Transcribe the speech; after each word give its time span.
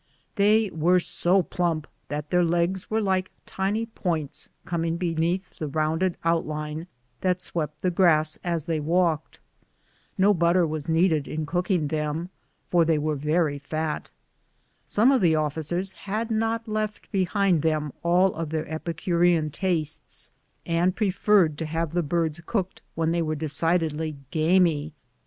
They 0.35 0.71
were 0.73 0.99
so 0.99 1.43
plump 1.43 1.85
that 2.07 2.31
their 2.31 2.43
legs 2.43 2.89
were 2.89 3.01
like 3.03 3.29
tiny 3.45 3.85
points 3.85 4.49
coming 4.65 4.93
from 4.93 4.97
beneath 4.97 5.55
the 5.59 5.67
rounded 5.67 6.17
outline 6.23 6.87
that 7.19 7.39
swept 7.39 7.83
the 7.83 7.91
grass 7.91 8.39
as 8.43 8.63
they 8.63 8.79
walked. 8.79 9.39
No 10.17 10.33
butter 10.33 10.65
was 10.65 10.89
needed 10.89 11.27
in 11.27 11.45
cooking 11.45 11.87
them, 11.89 12.31
for 12.67 12.81
88 12.81 12.81
BOOTS 12.81 12.81
AND 12.81 12.81
SADDLES. 12.81 12.87
they 12.87 12.97
were 13.29 13.35
very 13.35 13.59
fat. 13.59 14.11
Some 14.87 15.11
of 15.11 15.21
the 15.21 15.35
officers 15.35 15.91
had 15.91 16.31
not 16.31 16.67
left 16.67 17.11
behind 17.11 17.61
them 17.61 17.93
all 18.01 18.33
of 18.33 18.49
their 18.49 18.67
epicurean 18.67 19.51
tastes, 19.51 20.31
and 20.65 20.95
preferred 20.95 21.59
to 21.59 21.67
have 21.67 21.91
the 21.91 22.01
birds 22.01 22.41
cooked 22.47 22.81
when 22.95 23.11
they 23.11 23.21
were 23.21 23.35
decidedly 23.35 24.15
"gamy." 24.31 24.93